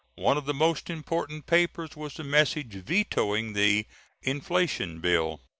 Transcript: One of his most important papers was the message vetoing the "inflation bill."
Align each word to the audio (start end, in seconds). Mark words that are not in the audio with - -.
One 0.15 0.35
of 0.35 0.47
his 0.47 0.55
most 0.55 0.89
important 0.89 1.45
papers 1.45 1.95
was 1.95 2.15
the 2.15 2.23
message 2.23 2.73
vetoing 2.73 3.53
the 3.53 3.85
"inflation 4.23 4.99
bill." 4.99 5.39